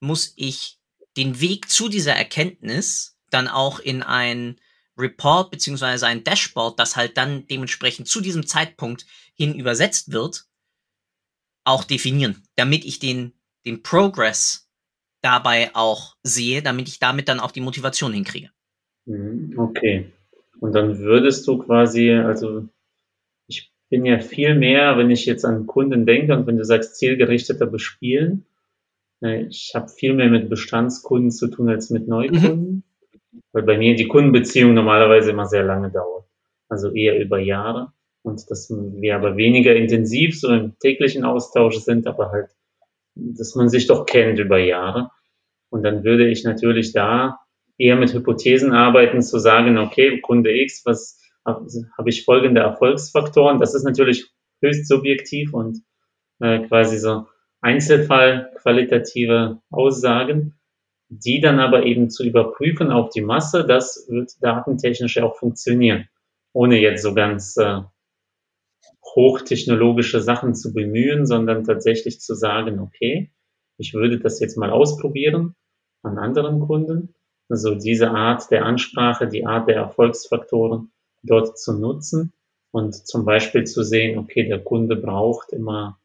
[0.00, 0.78] muss ich
[1.16, 4.60] den Weg zu dieser Erkenntnis dann auch in ein
[4.98, 10.46] Report beziehungsweise ein Dashboard, das halt dann dementsprechend zu diesem Zeitpunkt hin übersetzt wird,
[11.64, 13.32] auch definieren, damit ich den,
[13.64, 14.68] den Progress
[15.22, 18.50] dabei auch sehe, damit ich damit dann auch die Motivation hinkriege.
[19.06, 20.12] Mhm, okay.
[20.60, 22.68] Und dann würdest du quasi, also
[23.88, 27.66] bin ja viel mehr, wenn ich jetzt an Kunden denke und wenn du sagst, zielgerichteter
[27.66, 28.46] bespielen.
[29.22, 32.82] Äh, ich habe viel mehr mit Bestandskunden zu tun als mit Neukunden,
[33.32, 33.42] mhm.
[33.52, 36.24] weil bei mir die Kundenbeziehung normalerweise immer sehr lange dauert.
[36.68, 37.92] Also eher über Jahre.
[38.22, 42.48] Und dass wir aber weniger intensiv so im täglichen Austausch sind, aber halt,
[43.14, 45.10] dass man sich doch kennt über Jahre.
[45.70, 47.38] Und dann würde ich natürlich da
[47.78, 53.60] eher mit Hypothesen arbeiten, zu sagen, okay, Kunde X, was habe ich folgende Erfolgsfaktoren.
[53.60, 54.26] Das ist natürlich
[54.60, 55.78] höchst subjektiv und
[56.40, 57.26] äh, quasi so
[57.60, 60.58] Einzelfall qualitative Aussagen,
[61.08, 66.08] die dann aber eben zu überprüfen auf die Masse, das wird datentechnisch auch funktionieren,
[66.52, 67.80] ohne jetzt so ganz äh,
[69.14, 73.32] hochtechnologische Sachen zu bemühen, sondern tatsächlich zu sagen, okay,
[73.78, 75.54] ich würde das jetzt mal ausprobieren
[76.02, 77.14] an anderen Kunden.
[77.48, 80.90] Also diese Art der Ansprache, die Art der Erfolgsfaktoren
[81.22, 82.32] dort zu nutzen
[82.72, 85.98] und zum Beispiel zu sehen, okay, der Kunde braucht immer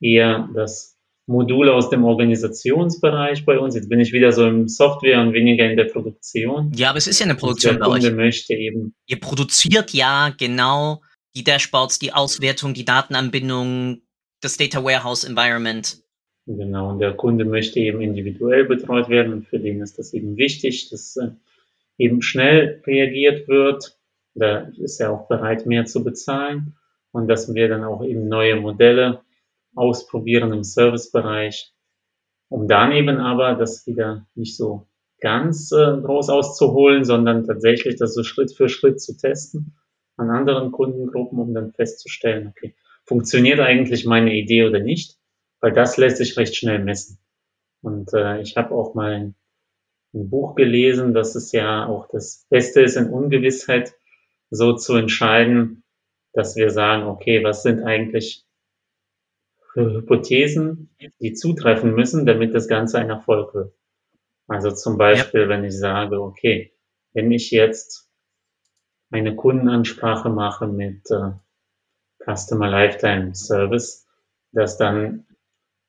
[0.00, 0.94] eher das
[1.26, 3.74] Modul aus dem Organisationsbereich bei uns.
[3.74, 6.72] Jetzt bin ich wieder so im Software und weniger in der Produktion.
[6.74, 8.10] Ja, aber es ist ja eine Produktion bei euch.
[8.12, 11.00] Möchte eben Ihr produziert ja genau
[11.34, 14.02] die Dashboards, die Auswertung, die Datenanbindung,
[14.40, 16.03] das Data Warehouse Environment.
[16.46, 20.36] Genau, und der Kunde möchte eben individuell betreut werden und für den ist das eben
[20.36, 21.30] wichtig, dass äh,
[21.96, 23.98] eben schnell reagiert wird.
[24.34, 26.76] Da ist er auch bereit, mehr zu bezahlen
[27.12, 29.22] und dass wir dann auch eben neue Modelle
[29.74, 31.72] ausprobieren im Servicebereich,
[32.48, 34.86] um dann eben aber das wieder nicht so
[35.20, 39.74] ganz äh, groß auszuholen, sondern tatsächlich das so Schritt für Schritt zu testen
[40.16, 45.18] an anderen Kundengruppen, um dann festzustellen, okay, funktioniert eigentlich meine Idee oder nicht,
[45.64, 47.18] weil das lässt sich recht schnell messen.
[47.80, 49.34] Und äh, ich habe auch mal ein,
[50.12, 53.94] Buch gelesen, dass es ja auch das Beste ist in Ungewissheit,
[54.50, 55.82] so zu entscheiden,
[56.34, 58.46] dass wir sagen, okay, was sind eigentlich
[59.72, 63.74] Hypothesen, die zutreffen müssen, damit das Ganze ein Erfolg wird.
[64.46, 65.48] Also zum Beispiel, ja.
[65.48, 66.74] wenn ich sage, okay,
[67.14, 68.08] wenn ich jetzt
[69.10, 71.32] eine Kundenansprache mache mit äh,
[72.22, 74.06] Customer Lifetime Service,
[74.52, 75.26] dass dann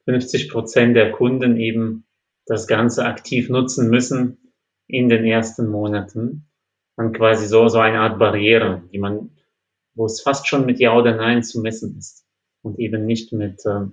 [0.05, 2.05] 50 Prozent der Kunden eben
[2.45, 4.53] das Ganze aktiv nutzen müssen
[4.87, 6.47] in den ersten Monaten,
[6.95, 9.31] dann quasi so, so eine Art Barriere, die man,
[9.95, 12.25] wo es fast schon mit Ja oder Nein zu messen ist
[12.61, 13.87] und eben nicht mit äh,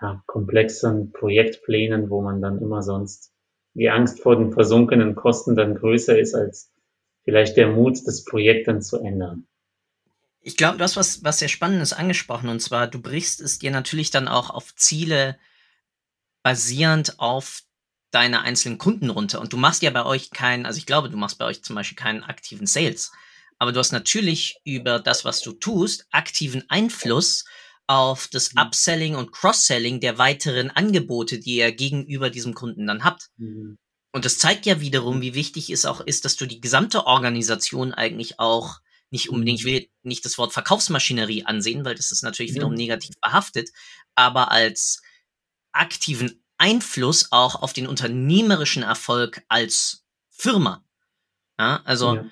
[0.00, 3.32] ja, komplexen Projektplänen, wo man dann immer sonst
[3.74, 6.72] die Angst vor den versunkenen Kosten dann größer ist als
[7.24, 9.46] vielleicht der Mut, das Projekt dann zu ändern.
[10.46, 13.72] Ich glaube, du hast was, was sehr Spannendes angesprochen und zwar, du brichst es dir
[13.72, 15.40] natürlich dann auch auf Ziele
[16.44, 17.62] basierend auf
[18.12, 19.40] deine einzelnen Kunden runter.
[19.40, 21.74] Und du machst ja bei euch keinen, also ich glaube, du machst bei euch zum
[21.74, 23.10] Beispiel keinen aktiven Sales.
[23.58, 27.44] Aber du hast natürlich über das, was du tust, aktiven Einfluss
[27.88, 28.60] auf das mhm.
[28.60, 33.30] Upselling und Cross-Selling der weiteren Angebote, die ihr gegenüber diesem Kunden dann habt.
[33.36, 33.78] Mhm.
[34.12, 37.92] Und das zeigt ja wiederum, wie wichtig es auch ist, dass du die gesamte Organisation
[37.92, 38.78] eigentlich auch
[39.10, 43.14] nicht unbedingt, ich will nicht das Wort Verkaufsmaschinerie ansehen, weil das ist natürlich wiederum negativ
[43.20, 43.70] behaftet,
[44.14, 45.02] aber als
[45.72, 50.84] aktiven Einfluss auch auf den unternehmerischen Erfolg als Firma.
[51.58, 52.24] Ja, also ja.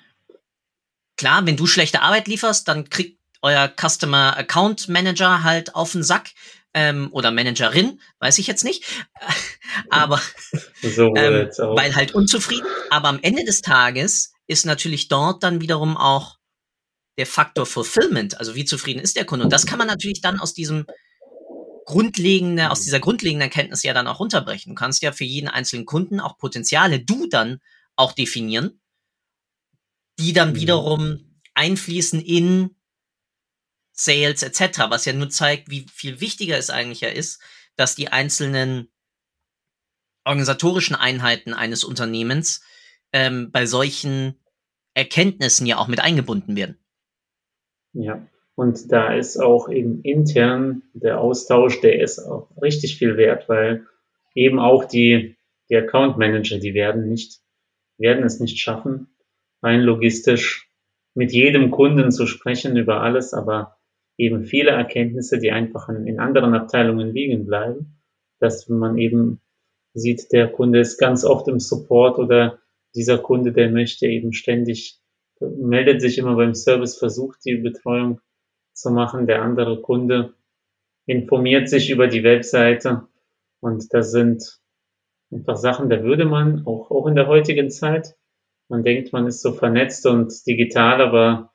[1.17, 6.03] klar, wenn du schlechte Arbeit lieferst, dann kriegt euer Customer Account Manager halt auf den
[6.03, 6.31] Sack
[6.73, 8.83] ähm, oder Managerin, weiß ich jetzt nicht,
[9.89, 10.21] aber
[10.81, 12.67] so ähm, weil halt unzufrieden.
[12.89, 16.37] Aber am Ende des Tages ist natürlich dort dann wiederum auch
[17.17, 19.45] der Faktor Fulfillment, also wie zufrieden ist der Kunde.
[19.45, 20.85] Und das kann man natürlich dann aus diesem
[21.85, 24.71] grundlegende, aus dieser grundlegenden Erkenntnis ja dann auch runterbrechen.
[24.71, 27.59] Du kannst ja für jeden einzelnen Kunden auch Potenziale du dann
[27.95, 28.81] auch definieren,
[30.19, 30.55] die dann mhm.
[30.55, 32.75] wiederum einfließen in
[33.93, 37.39] Sales etc., was ja nur zeigt, wie viel wichtiger es eigentlich ja ist,
[37.77, 38.89] dass die einzelnen
[40.25, 42.61] organisatorischen Einheiten eines Unternehmens
[43.13, 44.41] ähm, bei solchen
[44.95, 46.77] Erkenntnissen ja auch mit eingebunden werden.
[47.95, 53.47] Ja, und da ist auch eben intern der Austausch, der ist auch richtig viel wert,
[53.47, 53.85] weil
[54.33, 55.37] eben auch die,
[55.69, 57.39] die Account Manager, die werden nicht,
[57.97, 59.07] werden es nicht schaffen,
[59.63, 60.69] rein logistisch
[61.13, 63.77] mit jedem Kunden zu sprechen über alles, aber
[64.17, 68.01] eben viele Erkenntnisse, die einfach in anderen Abteilungen liegen bleiben,
[68.39, 69.39] dass man eben
[69.93, 72.59] sieht, der Kunde ist ganz oft im Support oder
[72.93, 74.99] dieser Kunde, der möchte eben ständig,
[75.39, 78.21] meldet sich immer beim Service, versucht die Betreuung
[78.73, 79.27] zu machen.
[79.27, 80.33] Der andere Kunde
[81.05, 83.07] informiert sich über die Webseite
[83.59, 84.59] und das sind
[85.31, 88.15] einfach Sachen, da würde man auch, auch in der heutigen Zeit,
[88.69, 91.53] man denkt, man ist so vernetzt und digital, aber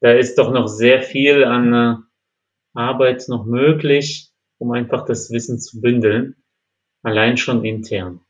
[0.00, 1.96] da ist doch noch sehr viel an äh,
[2.74, 6.36] Arbeit noch möglich, um einfach das Wissen zu bündeln,
[7.02, 8.20] allein schon intern.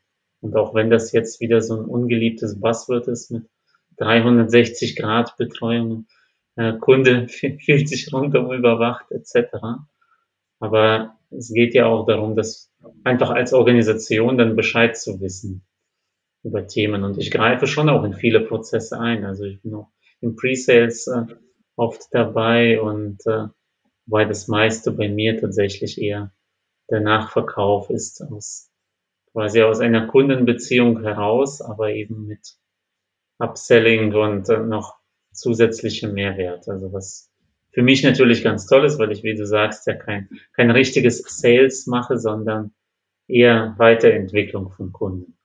[0.40, 3.46] Und auch wenn das jetzt wieder so ein ungeliebtes Buzzword ist mit
[4.02, 6.06] 360 Grad Betreuung,
[6.56, 9.56] äh, Kunde fühlt sich rundum überwacht etc.
[10.60, 12.72] Aber es geht ja auch darum, dass
[13.04, 15.64] einfach als Organisation dann Bescheid zu wissen
[16.42, 17.04] über Themen.
[17.04, 19.24] Und ich greife schon auch in viele Prozesse ein.
[19.24, 21.26] Also ich bin auch im Pre-Sales äh,
[21.76, 23.46] oft dabei und äh,
[24.06, 26.32] weil das meiste bei mir tatsächlich eher
[26.90, 28.70] der Nachverkauf ist aus
[29.32, 32.56] quasi aus einer Kundenbeziehung heraus, aber eben mit
[33.42, 34.96] Upselling und äh, noch
[35.32, 36.68] zusätzliche Mehrwert.
[36.68, 37.30] Also was
[37.72, 41.22] für mich natürlich ganz toll ist, weil ich, wie du sagst, ja kein, kein richtiges
[41.26, 42.72] Sales mache, sondern
[43.26, 45.38] eher Weiterentwicklung von Kunden.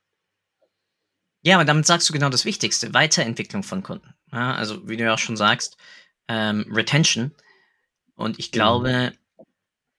[1.42, 4.14] Ja, aber damit sagst du genau das Wichtigste, Weiterentwicklung von Kunden.
[4.32, 5.78] Ja, also wie du ja auch schon sagst,
[6.28, 7.32] ähm, Retention.
[8.14, 9.44] Und ich glaube, mhm.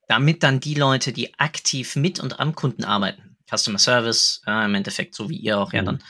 [0.07, 4.75] damit dann die Leute, die aktiv mit und am Kunden arbeiten, Customer Service, ja, im
[4.75, 5.77] Endeffekt so wie ihr auch, mhm.
[5.77, 6.03] ja dann,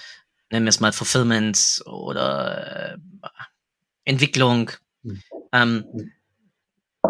[0.51, 2.97] nennen wir es mal Fulfillment oder äh,
[4.05, 4.71] Entwicklung.
[5.03, 5.23] Mhm.
[5.51, 6.12] Ähm,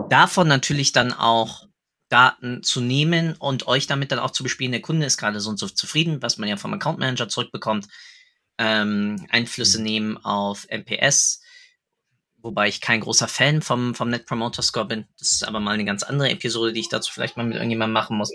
[0.10, 1.68] davon natürlich dann auch
[2.10, 5.50] Daten zu nehmen und euch damit dann auch zu bespielen, der Kunde ist gerade so
[5.50, 7.88] und so zufrieden, was man ja vom Account Manager zurückbekommt.
[8.58, 9.84] Ähm, Einflüsse mhm.
[9.84, 11.42] nehmen auf MPS,
[12.38, 15.08] wobei ich kein großer Fan vom, vom Net Promoter Score bin.
[15.18, 17.94] Das ist aber mal eine ganz andere Episode, die ich dazu vielleicht mal mit irgendjemandem
[17.94, 18.32] machen muss.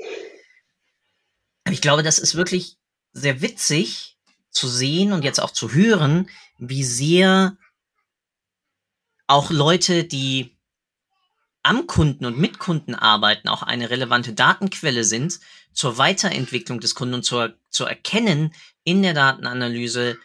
[1.70, 2.76] Ich glaube, das ist wirklich
[3.12, 4.13] sehr witzig
[4.54, 7.56] zu sehen und jetzt auch zu hören, wie sehr
[9.26, 10.56] auch Leute, die
[11.62, 15.40] am Kunden und mit Kunden arbeiten, auch eine relevante Datenquelle sind
[15.72, 20.18] zur Weiterentwicklung des Kunden und zur, zur Erkennen in der Datenanalyse,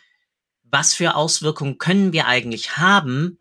[0.64, 3.40] was für Auswirkungen können wir eigentlich haben.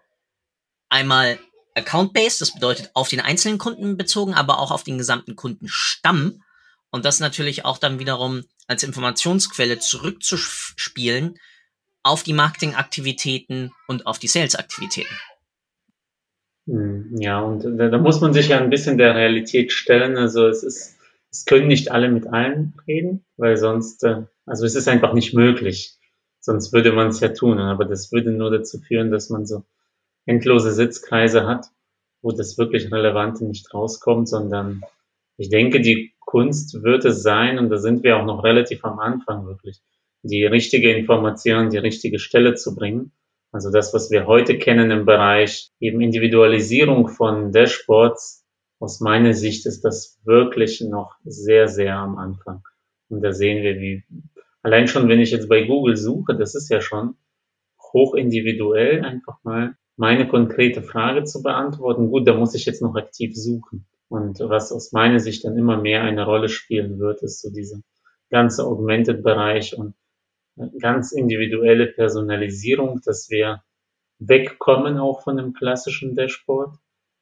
[0.88, 1.38] Einmal
[1.74, 6.42] Account-based, das bedeutet auf den einzelnen Kunden bezogen, aber auch auf den gesamten Kundenstamm.
[6.90, 11.38] Und das natürlich auch dann wiederum als Informationsquelle zurückzuspielen
[12.04, 15.14] auf die Marketingaktivitäten und auf die Sales-Aktivitäten.
[16.66, 20.16] Hm, ja, und da, muss man sich ja ein bisschen der Realität stellen.
[20.16, 20.98] Also es ist,
[21.31, 25.35] es können nicht alle mit allen reden, weil sonst, äh, also es ist einfach nicht
[25.35, 25.94] möglich.
[26.40, 29.64] Sonst würde man es ja tun, aber das würde nur dazu führen, dass man so
[30.24, 31.66] endlose Sitzkreise hat,
[32.22, 34.83] wo das wirklich Relevante nicht rauskommt, sondern
[35.37, 38.99] ich denke, die Kunst wird es sein, und da sind wir auch noch relativ am
[38.99, 39.81] Anfang wirklich,
[40.23, 43.12] die richtige Information, die richtige Stelle zu bringen
[43.51, 48.45] Also das, was wir heute kennen im Bereich eben Individualisierung von Dashboards,
[48.79, 52.62] aus meiner Sicht ist das wirklich noch sehr, sehr am Anfang.
[53.09, 54.05] Und da sehen wir, wie,
[54.62, 57.17] allein schon, wenn ich jetzt bei Google suche, das ist ja schon
[57.95, 62.11] hoch individuell, einfach mal meine konkrete Frage zu beantworten.
[62.11, 63.88] Gut, da muss ich jetzt noch aktiv suchen.
[64.09, 67.81] Und was aus meiner Sicht dann immer mehr eine Rolle spielen wird, ist so dieser
[68.31, 69.94] ganze Augmented-Bereich und
[70.81, 73.62] ganz individuelle Personalisierung, dass wir
[74.18, 76.77] wegkommen auch von dem klassischen Dashboard.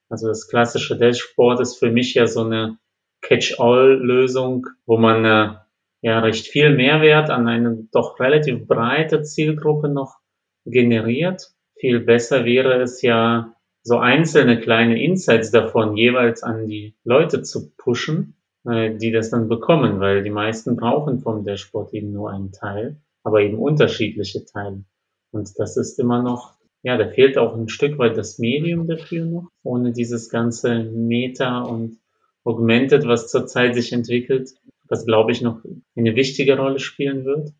[0.09, 2.79] Also das klassische Dashboard ist für mich ja so eine
[3.22, 5.55] Catch-all-Lösung, wo man äh,
[6.01, 10.18] ja recht viel Mehrwert an eine doch relativ breite Zielgruppe noch
[10.64, 11.51] generiert.
[11.79, 13.56] Viel besser wäre es ja,
[13.87, 18.35] so einzelne kleine Insights davon jeweils an die Leute zu pushen,
[18.68, 23.01] äh, die das dann bekommen, weil die meisten brauchen vom Dashboard eben nur einen Teil
[23.27, 24.85] aber eben unterschiedliche Teile.
[25.33, 29.27] Und das ist immer noch, ja, da fehlt auch ein Stück weit das Medium dafür
[29.27, 31.99] noch, ohne dieses ganze Meta und
[32.44, 34.51] Augmented, was zurzeit sich entwickelt,
[34.85, 35.61] was glaube ich noch
[35.96, 37.53] eine wichtige Rolle spielen wird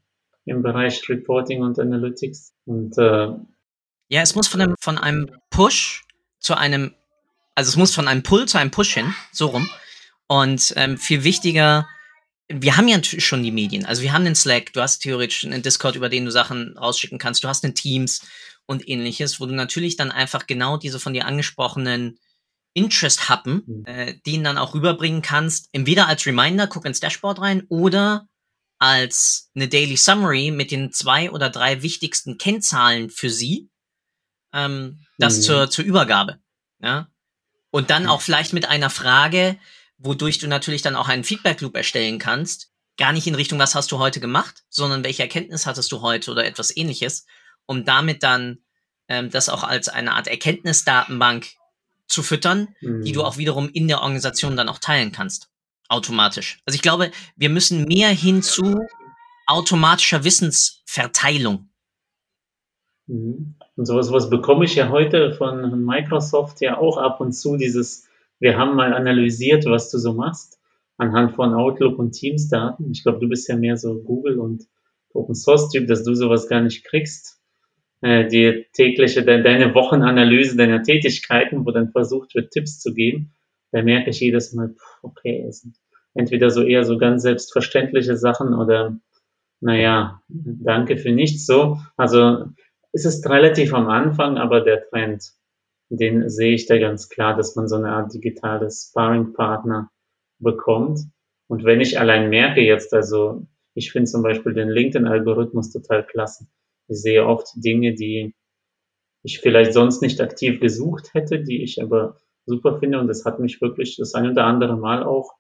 [0.45, 2.55] im Bereich Reporting und Analytics.
[2.65, 3.31] Und äh,
[4.09, 6.06] ja, es muss von einem, von einem Push
[6.47, 6.95] zu einem,
[7.55, 9.69] also es muss von einem Pull zu einem Push hin, so rum.
[10.29, 11.87] Und ähm, viel wichtiger
[12.49, 13.85] wir haben ja schon die Medien.
[13.85, 17.19] Also wir haben den Slack, du hast theoretisch einen Discord, über den du Sachen rausschicken
[17.19, 18.23] kannst, du hast den Teams
[18.67, 22.19] und ähnliches, wo du natürlich dann einfach genau diese von dir angesprochenen
[22.75, 23.85] Interest-Happen, mhm.
[23.87, 28.29] äh, den dann auch rüberbringen kannst, entweder als Reminder, guck ins Dashboard rein, oder
[28.79, 33.71] als eine Daily Summary mit den zwei oder drei wichtigsten Kennzahlen für sie,
[34.57, 35.43] ähm, das mhm.
[35.43, 36.39] zur, zur Übergabe.
[36.81, 37.09] Ja?
[37.71, 39.59] Und dann auch vielleicht mit einer Frage,
[39.99, 42.71] wodurch du natürlich dann auch einen Feedback Loop erstellen kannst.
[42.97, 46.31] Gar nicht in Richtung, was hast du heute gemacht, sondern welche Erkenntnis hattest du heute
[46.31, 47.27] oder etwas ähnliches,
[47.67, 48.59] um damit dann
[49.09, 51.47] ähm, das auch als eine Art Erkenntnisdatenbank
[52.09, 53.05] zu füttern, mhm.
[53.05, 53.27] die du mhm.
[53.27, 55.51] auch wiederum in der Organisation dann auch teilen kannst.
[55.89, 56.59] Automatisch.
[56.65, 58.81] Also ich glaube, wir müssen mehr hin zu
[59.47, 61.69] automatischer Wissensverteilung.
[63.07, 63.56] Mhm.
[63.77, 68.09] Und sowas was bekomme ich ja heute von Microsoft ja auch ab und zu, dieses
[68.39, 70.59] wir haben mal analysiert, was du so machst,
[70.99, 72.91] anhand von Outlook und Teams-Daten.
[72.91, 74.67] Ich glaube, du bist ja mehr so Google und
[75.13, 77.41] Open Source-Typ, dass du sowas gar nicht kriegst.
[78.03, 83.33] Äh, die tägliche, de deine Wochenanalyse deiner Tätigkeiten, wo dann versucht wird, Tipps zu geben,
[83.73, 85.77] da merke ich jedes Mal, okay, es sind
[86.15, 88.99] entweder so eher so ganz selbstverständliche Sachen oder
[89.61, 91.79] naja, danke für nichts so.
[91.97, 92.47] Also
[92.97, 95.23] es ist relativ am Anfang, aber der Trend
[95.89, 99.91] den sehe ich da ganz klar, dass man so eine Art digitales Sparring-Partner
[100.39, 101.01] bekommt.
[101.49, 106.47] Und wenn ich allein merke jetzt, also ich finde zum Beispiel den LinkedIn-Algorithmus total klasse.
[106.89, 108.35] Ich sehe oft Dinge, die
[109.23, 112.99] ich vielleicht sonst nicht aktiv gesucht hätte, die ich aber super finde.
[112.99, 115.35] Und das hat mich wirklich das ein oder andere Mal auch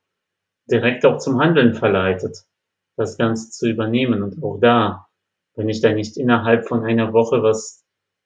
[0.71, 2.45] direkt auch zum Handeln verleitet,
[2.97, 4.23] das Ganze zu übernehmen.
[4.23, 5.06] Und auch da,
[5.57, 7.85] wenn ich da nicht innerhalb von einer Woche was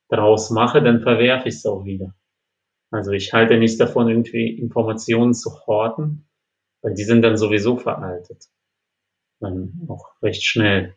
[0.08, 2.14] draus mache, dann verwerfe ich es auch wieder.
[2.90, 6.28] Also ich halte nichts davon, irgendwie Informationen zu horten,
[6.82, 8.46] weil die sind dann sowieso veraltet.
[9.38, 10.96] Dann auch recht schnell.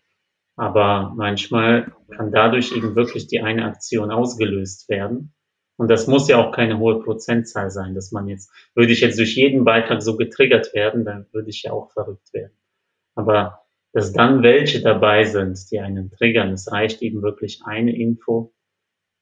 [0.56, 5.34] Aber manchmal kann dadurch eben wirklich die eine Aktion ausgelöst werden.
[5.78, 9.17] Und das muss ja auch keine hohe Prozentzahl sein, dass man jetzt, würde ich jetzt
[9.17, 12.56] durch jeden Beitrag so getriggert werden, dann würde ich ja auch verrückt werden.
[13.15, 13.62] Aber
[13.93, 18.53] dass dann welche dabei sind, die einen triggern, es reicht eben wirklich eine Info,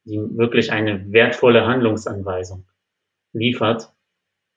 [0.06, 2.66] die wirklich eine wertvolle Handlungsanweisung
[3.34, 3.94] liefert,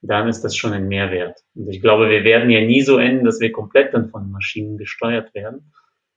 [0.01, 1.41] dann ist das schon ein Mehrwert.
[1.55, 4.79] Und ich glaube, wir werden ja nie so enden, dass wir komplett dann von Maschinen
[4.79, 5.73] gesteuert werden.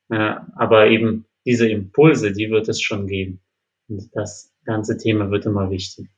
[0.10, 3.42] Äh, aber eben diese Impulse, die wird es schon geben.
[3.88, 6.10] Und das ganze Thema wird immer wichtig.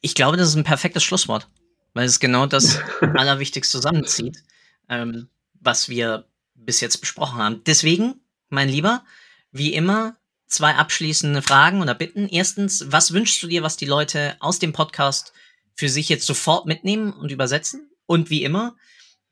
[0.00, 1.48] Ich glaube, das ist ein perfektes Schlusswort,
[1.94, 4.42] weil es genau das Allerwichtigste zusammenzieht,
[4.88, 6.27] ähm, was wir
[6.64, 7.62] bis jetzt besprochen haben.
[7.64, 9.04] Deswegen, mein Lieber,
[9.52, 12.28] wie immer, zwei abschließende Fragen oder Bitten.
[12.28, 15.32] Erstens, was wünschst du dir, was die Leute aus dem Podcast
[15.74, 17.90] für sich jetzt sofort mitnehmen und übersetzen?
[18.06, 18.76] Und wie immer,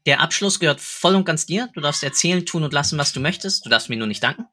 [0.04, 1.68] der Abschluss gehört voll und ganz dir.
[1.74, 3.64] Du darfst erzählen, tun und lassen, was du möchtest.
[3.64, 4.46] Du darfst mir nur nicht danken,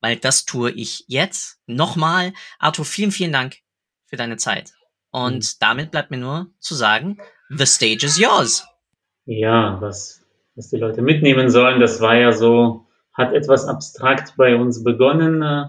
[0.00, 1.60] weil das tue ich jetzt.
[1.66, 3.58] Nochmal, Arthur, vielen, vielen Dank
[4.06, 4.72] für deine Zeit.
[5.10, 5.56] Und mhm.
[5.60, 7.18] damit bleibt mir nur zu sagen,
[7.48, 8.66] the stage is yours.
[9.26, 10.25] Ja, was,
[10.56, 15.42] was die Leute mitnehmen sollen, das war ja so, hat etwas abstrakt bei uns begonnen.
[15.42, 15.66] Äh,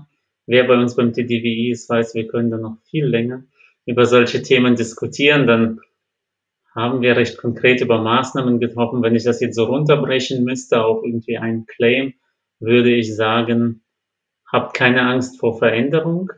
[0.47, 3.43] Wer bei uns beim TDWI ist, weiß, wir können da noch viel länger
[3.85, 5.45] über solche Themen diskutieren.
[5.45, 5.81] Dann
[6.73, 9.03] haben wir recht konkret über Maßnahmen getroffen.
[9.03, 12.13] Wenn ich das jetzt so runterbrechen müsste auf irgendwie einen Claim,
[12.59, 13.83] würde ich sagen,
[14.49, 16.31] habt keine Angst vor Veränderung.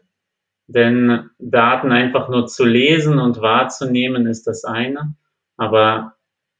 [0.65, 5.15] Denn Daten einfach nur zu lesen und wahrzunehmen ist das eine,
[5.57, 6.15] aber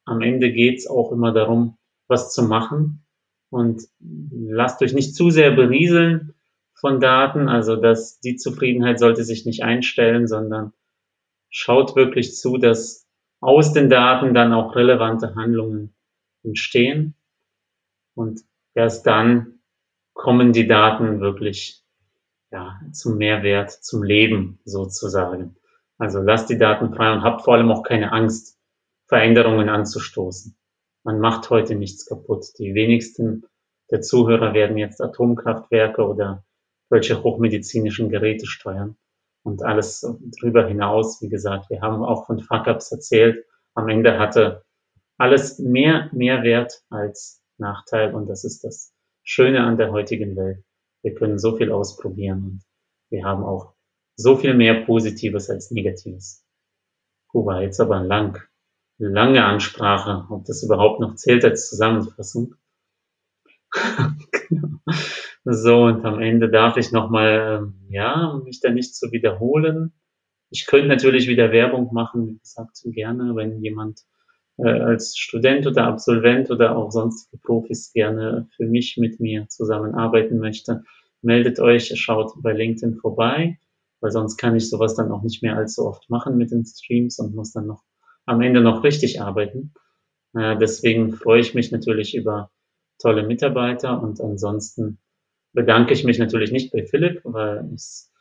[0.06, 1.78] am Ende geht es auch immer darum,
[2.10, 3.06] was zu machen.
[3.50, 6.36] Und lasst euch nicht zu sehr berieseln
[6.74, 10.74] von Daten, also dass die Zufriedenheit sollte sich nicht einstellen, sondern
[11.50, 13.08] schaut wirklich zu, dass
[13.42, 15.96] aus den Daten dann auch relevante Handlungen
[16.44, 17.16] entstehen.
[18.16, 18.42] Und
[18.76, 19.60] erst dann
[20.14, 21.84] kommen die Daten wirklich
[22.52, 25.56] ja, zum Mehrwert, zum Leben sozusagen.
[25.98, 28.58] Also lasst die Daten frei und habt vor allem auch keine Angst,
[29.08, 30.56] Veränderungen anzustoßen.
[31.10, 32.46] Man macht heute nichts kaputt.
[32.60, 33.48] Die wenigsten
[33.90, 36.46] der Zuhörer werden jetzt Atomkraftwerke oder
[36.92, 38.96] welche hochmedizinischen Geräte steuern.
[39.42, 40.08] Und alles
[40.40, 43.44] drüber hinaus, wie gesagt, wir haben auch von Fuck-Ups erzählt.
[43.74, 44.64] Am Ende hatte
[45.18, 48.14] alles mehr Mehrwert als Nachteil.
[48.14, 48.94] Und das ist das
[49.24, 50.64] Schöne an der heutigen Welt.
[51.02, 52.62] Wir können so viel ausprobieren und
[53.10, 53.74] wir haben auch
[54.16, 56.46] so viel mehr Positives als Negatives.
[57.30, 58.48] Kuba, jetzt aber lang,
[59.00, 62.56] lange Ansprache, ob das überhaupt noch zählt als Zusammenfassung.
[64.50, 64.80] genau.
[65.46, 69.94] So, und am Ende darf ich nochmal, ähm, ja, mich da nicht zu wiederholen.
[70.52, 74.02] Ich könnte natürlich wieder Werbung machen, wie gesagt, gerne, wenn jemand
[74.58, 80.40] äh, als Student oder Absolvent oder auch sonstige Profis gerne für mich mit mir zusammenarbeiten
[80.40, 80.84] möchte.
[81.22, 83.58] Meldet euch, schaut bei LinkedIn vorbei,
[84.02, 87.18] weil sonst kann ich sowas dann auch nicht mehr allzu oft machen mit den Streams
[87.20, 87.84] und muss dann noch
[88.30, 89.74] am Ende noch richtig arbeiten.
[90.36, 92.52] Äh, deswegen freue ich mich natürlich über
[93.00, 95.00] tolle Mitarbeiter und ansonsten
[95.54, 98.12] bedanke ich mich natürlich nicht bei Philipp, weil es,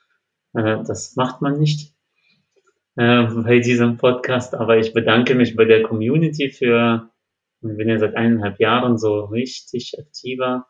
[0.55, 1.95] äh, das macht man nicht
[2.97, 7.11] äh, bei diesem Podcast, aber ich bedanke mich bei der Community für,
[7.61, 10.67] ich bin ja seit eineinhalb Jahren so richtig aktiver,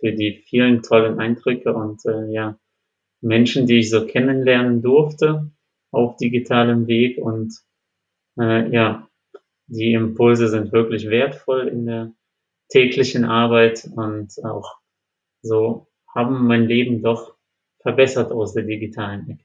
[0.00, 2.58] für die vielen tollen Eindrücke und äh, ja,
[3.22, 5.52] Menschen, die ich so kennenlernen durfte
[5.92, 7.54] auf digitalem Weg und
[8.38, 9.08] äh, ja,
[9.66, 12.12] die Impulse sind wirklich wertvoll in der
[12.68, 14.76] täglichen Arbeit und auch
[15.42, 17.34] so haben mein Leben doch
[17.80, 19.44] verbessert aus der digitalen Ecke.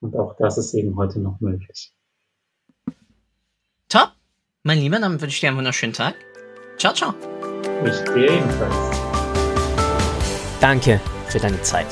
[0.00, 1.92] Und auch das ist eben heute noch möglich.
[3.88, 4.12] Top,
[4.62, 6.14] mein Lieber, dann wünsche ich dir einen wunderschönen Tag.
[6.78, 7.14] Ciao, ciao.
[7.84, 9.00] Ich dir ebenfalls.
[10.60, 11.86] Danke für deine Zeit.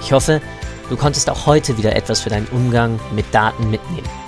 [0.00, 0.40] Ich hoffe,
[0.88, 4.27] du konntest auch heute wieder etwas für deinen Umgang mit Daten mitnehmen